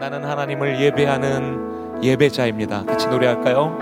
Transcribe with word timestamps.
나는 0.00 0.24
하나님을 0.24 0.80
예배하는 0.80 2.02
예배자입니다. 2.02 2.84
같이 2.86 3.06
노래할까요? 3.08 3.76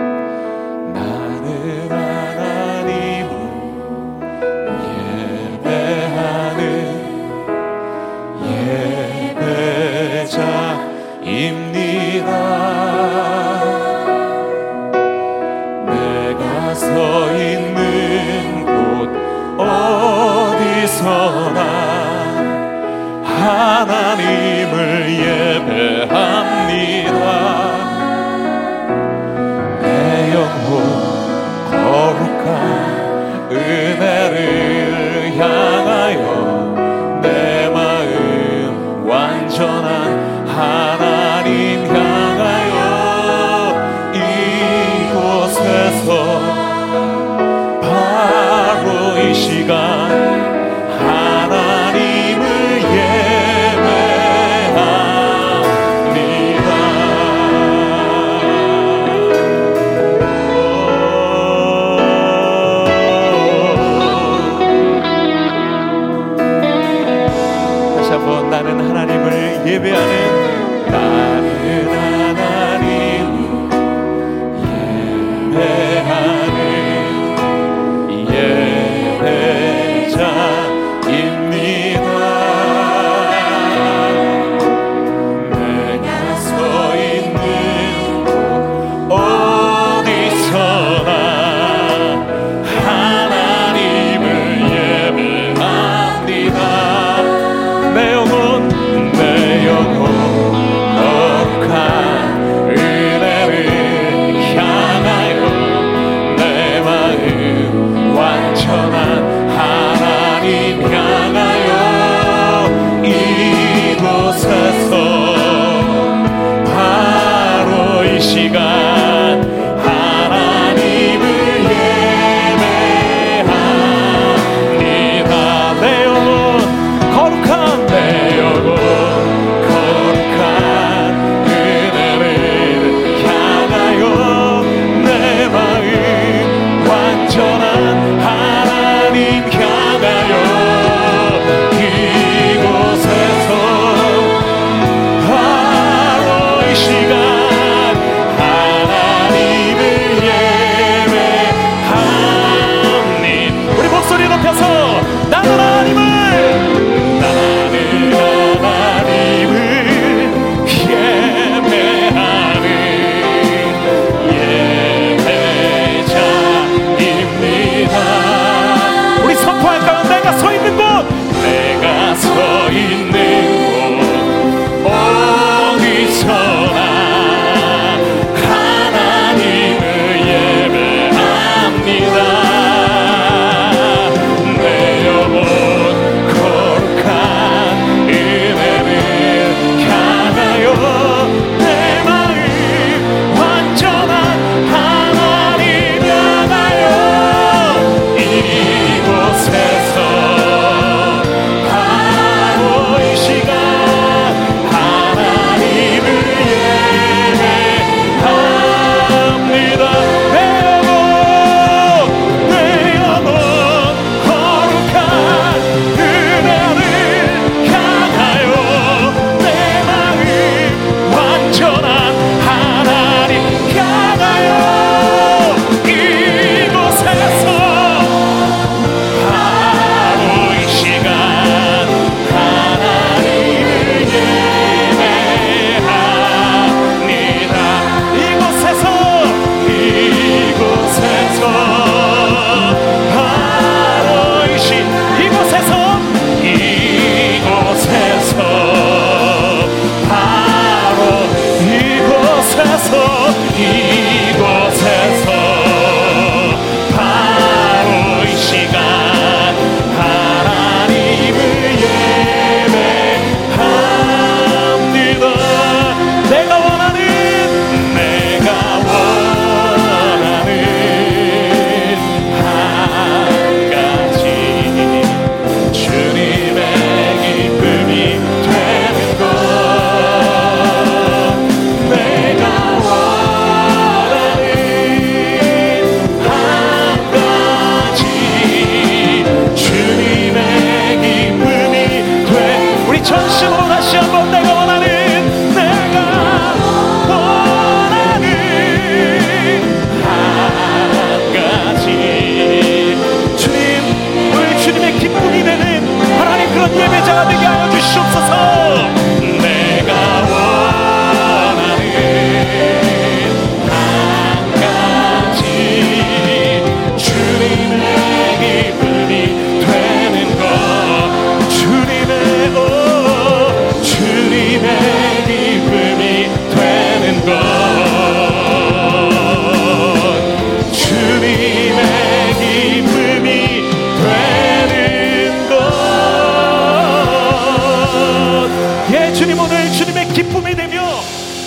주님 339.28 339.42
오늘 339.42 339.70
주님의 339.70 340.08
기쁨이 340.14 340.54
되며 340.54 341.02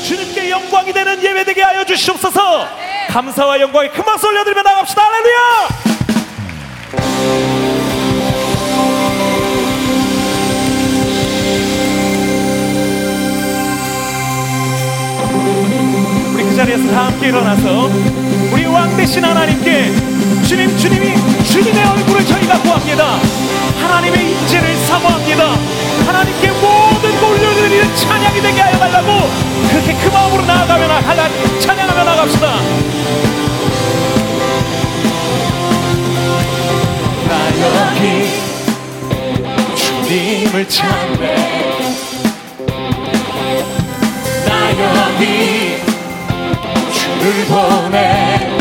주님께 0.05 0.51
영광이 0.51 0.93
되는 0.93 1.23
예배되게 1.23 1.63
하여 1.63 1.83
주시옵소서. 1.83 2.67
감사와 3.09 3.59
영광이 3.59 3.89
큰 3.89 4.05
박수 4.05 4.27
올려드리며 4.27 4.61
나갑시다. 4.61 5.01
할렐루야! 5.01 5.91
그 16.37 16.55
자리에서 16.55 16.91
다 16.91 17.07
함께 17.07 17.29
일어나서 17.29 17.89
우리 18.53 18.65
왕 18.67 18.95
대신 18.95 19.25
하나님께 19.25 19.91
주님 20.47 20.77
주님이 20.77 21.15
주님의 21.45 21.83
얼굴을 21.83 22.25
저희가 22.27 22.61
구합니다. 22.61 23.17
하나님의 23.81 24.31
인재를 24.33 24.75
사모합니다. 24.85 25.55
하나님께 26.05 26.51
모든 26.51 27.21
곳 27.21 27.30
드리는 27.61 27.95
찬양이 27.95 28.41
되게 28.41 28.59
하여 28.59 28.75
달라고 28.79 29.29
그렇게 29.69 29.93
그 29.93 30.07
마음으로 30.09 30.43
나아가면 30.45 30.89
하나님 30.89 31.59
찬양하며 31.59 32.03
나갑시다. 32.03 32.47
나 37.29 37.47
여기 37.61 38.29
주님을 39.75 40.67
찾네 40.67 41.35
나 44.47 44.71
여기 44.71 45.77
주를 46.91 47.45
보내. 47.45 48.60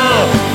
love. 0.00 0.49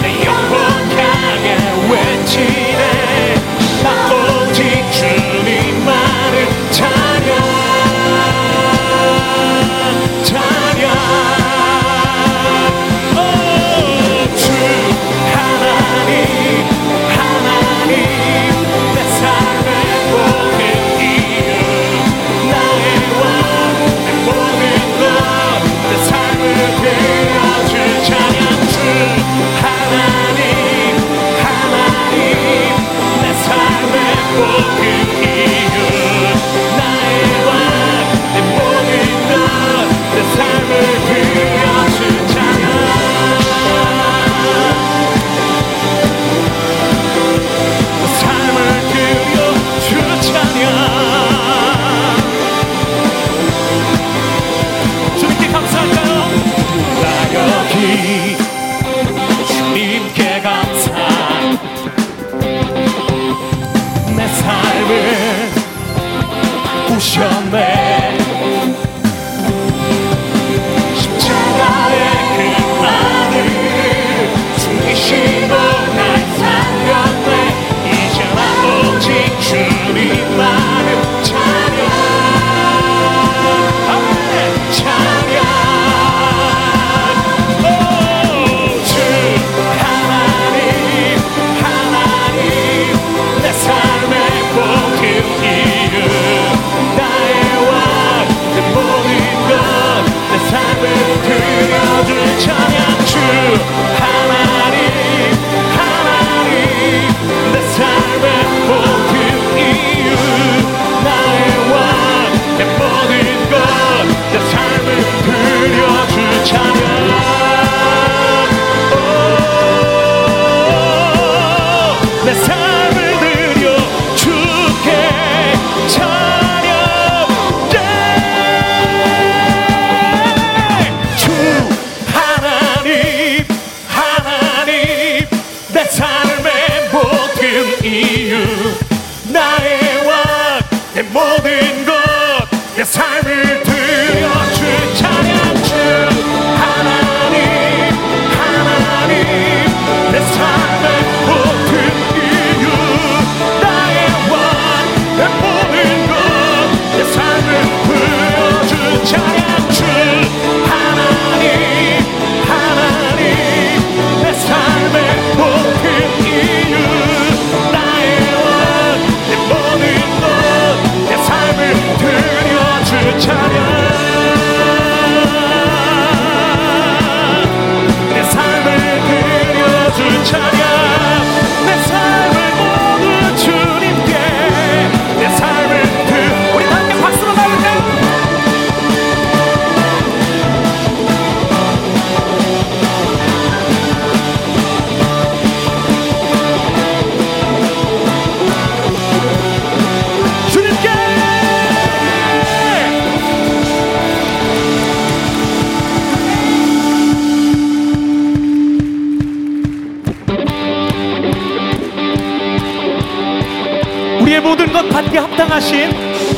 모든 214.65 214.73
것 214.73 214.89
받게 214.89 215.17
합당하신 215.19 215.91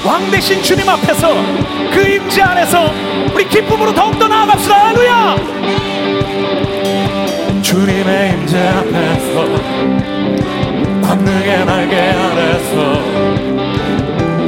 왕 0.06 0.30
대신 0.30 0.62
주님 0.62 0.88
앞에서 0.90 1.34
그 1.94 2.02
임재 2.02 2.42
안에서 2.42 2.92
우리 3.34 3.48
기쁨으로 3.48 3.94
더욱더 3.94 4.28
나아갑시다. 4.28 4.88
할루야! 4.88 5.36
주님의 7.62 8.34
임재 8.34 8.68
앞에서 8.68 9.46
권능의 11.08 11.66
날개 11.66 11.96
아래서 11.96 13.02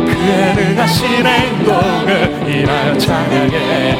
그의 0.05 0.55
능하신 0.55 1.25
행동을 1.25 2.43
인하여 2.47 2.97
찬양해 2.97 3.97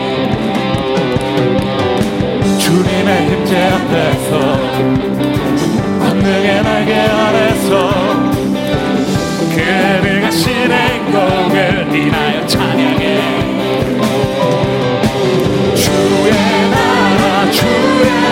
주님의 2.59 3.27
임재 3.27 3.69
앞에서 3.69 4.59
권능의 6.00 6.63
날개 6.63 6.93
아래서 6.95 8.08
그의 9.59 10.01
능하신 10.01 10.71
행동을 10.71 11.93
인하여 11.93 12.47
찬양해. 12.47 13.19
주의 15.75 16.31
나라 16.69 17.51
주의 17.51 18.28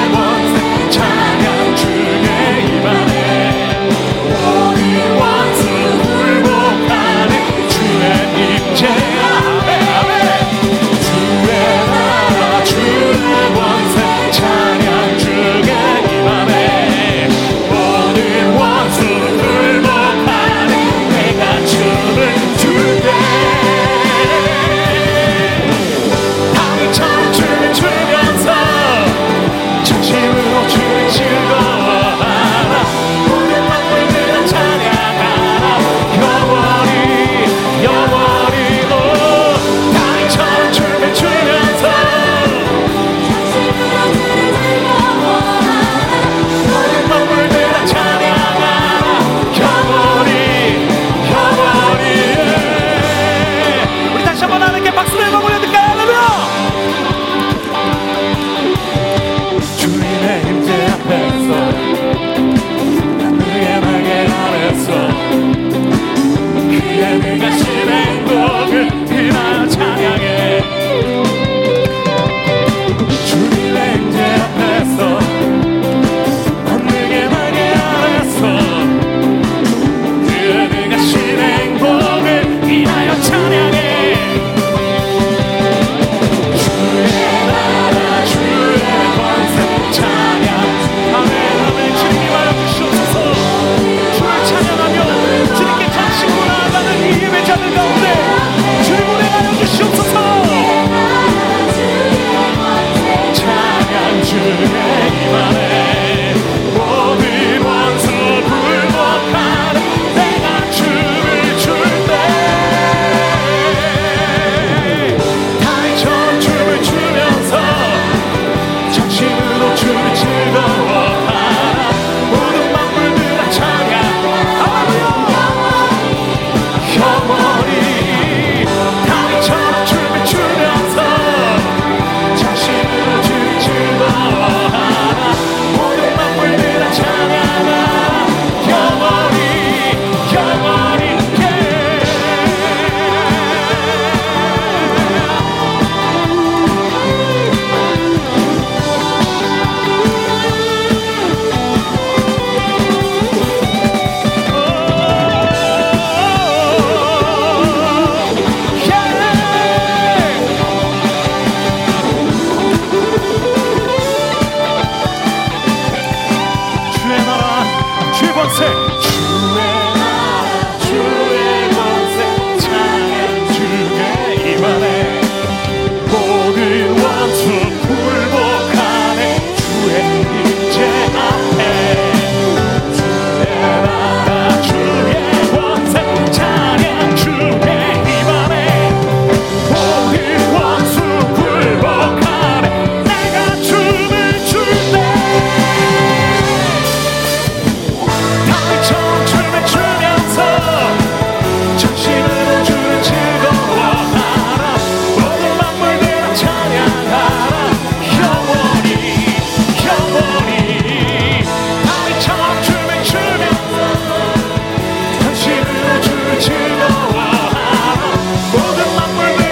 be 176.58 176.87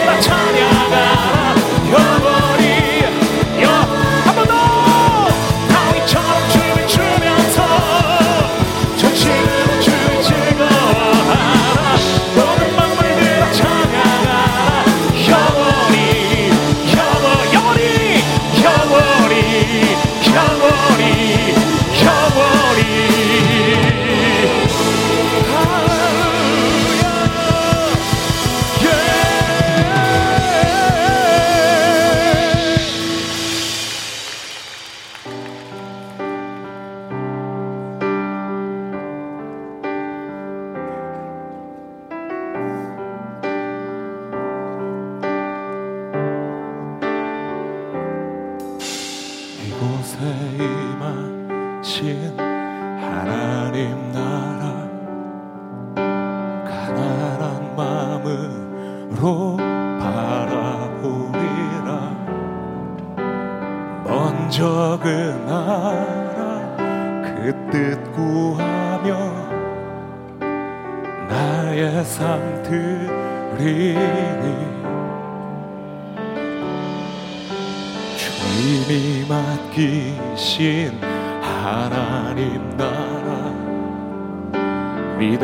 Latanya. 0.05 0.64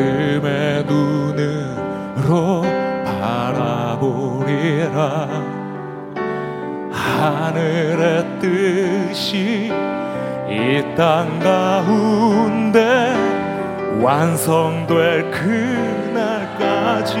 믿음의 0.02 0.84
눈으로 0.84 2.62
바라보리라. 3.20 4.48
하늘의 6.92 8.40
뜻이 8.40 9.70
이 10.48 10.82
땅 10.96 11.38
가운데 11.38 13.14
완성될 14.02 15.30
그날까지. 15.30 17.16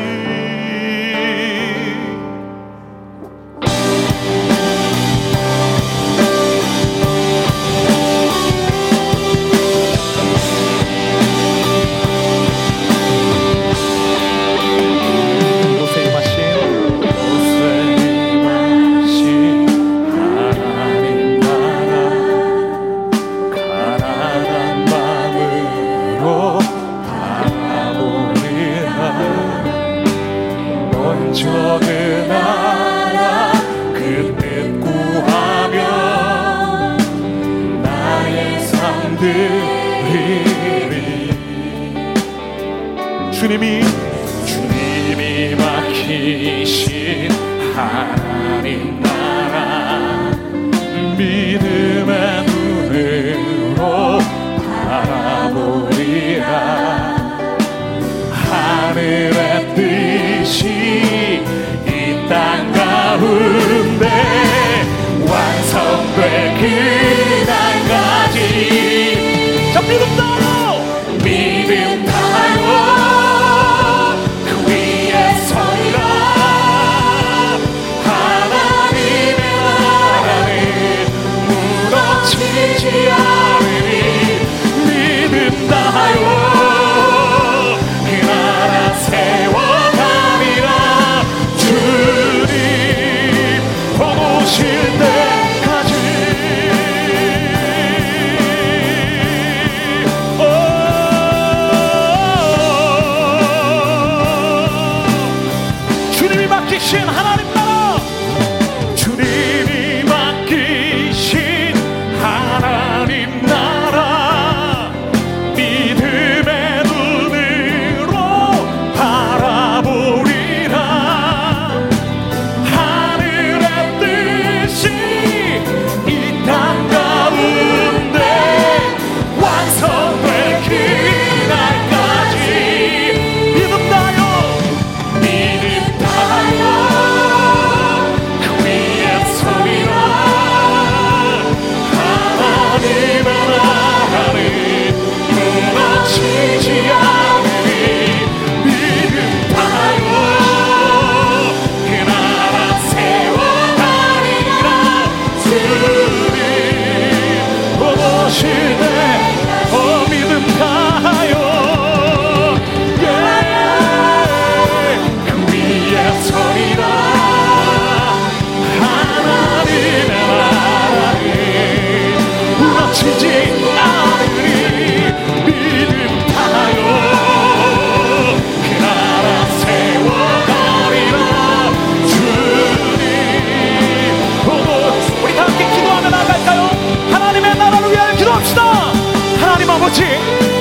아버지 189.92 190.04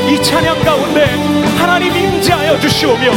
이 0.10 0.22
찬양 0.22 0.60
가운데 0.64 1.06
하나님 1.58 1.96
임재하여 1.96 2.60
주시오며 2.60 3.12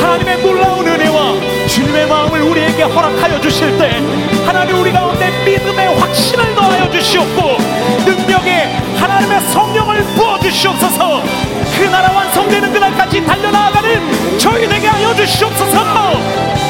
하나님의 0.00 0.40
놀라운 0.40 0.86
은혜와 0.86 1.66
주님의 1.66 2.06
마음을 2.06 2.42
우리에게 2.42 2.84
허락하여 2.84 3.40
주실 3.40 3.76
때 3.76 4.00
하나님 4.46 4.80
우리 4.80 4.92
가운데 4.92 5.30
믿음의 5.44 5.98
확신을 5.98 6.54
더하여 6.54 6.88
주시옵고 6.92 7.42
능력에 8.06 8.66
하나님의 8.98 9.40
성령을 9.48 10.04
부어 10.14 10.38
주시옵소서. 10.38 11.22
그 11.76 11.84
나라 11.86 12.12
완성되는 12.12 12.72
그날까지 12.72 13.24
달려나아가는 13.26 14.38
저희 14.38 14.68
되게 14.68 14.86
하여 14.86 15.12
주시옵소서. 15.12 16.67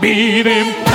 beat 0.00 0.46
him. 0.46 0.87